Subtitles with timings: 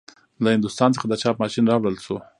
[0.43, 2.17] له هندوستان څخه د چاپ ماشین راوړل شو.